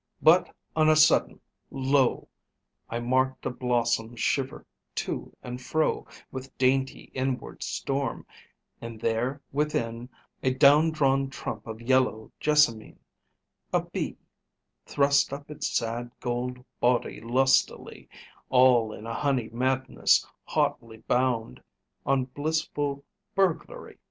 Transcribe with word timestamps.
But 0.23 0.51
on 0.75 0.89
a 0.89 0.95
sudden, 0.95 1.39
lo! 1.69 2.27
I 2.89 2.99
marked 2.99 3.45
a 3.45 3.51
blossom 3.51 4.15
shiver 4.15 4.65
to 4.95 5.37
and 5.43 5.61
fro 5.61 6.07
With 6.31 6.57
dainty 6.57 7.11
inward 7.13 7.61
storm; 7.61 8.25
and 8.81 8.99
there 8.99 9.43
within 9.51 10.09
A 10.41 10.55
down 10.55 10.89
drawn 10.89 11.29
trump 11.29 11.67
of 11.67 11.83
yellow 11.83 12.31
jessamine 12.39 12.97
A 13.71 13.83
bee 13.85 14.17
Thrust 14.87 15.31
up 15.31 15.51
its 15.51 15.67
sad 15.69 16.09
gold 16.19 16.65
body 16.79 17.21
lustily, 17.21 18.09
All 18.49 18.91
in 18.91 19.05
a 19.05 19.13
honey 19.13 19.49
madness 19.53 20.25
hotly 20.45 20.97
bound 20.97 21.61
On 22.07 22.25
blissful 22.25 23.05
burglary. 23.35 23.99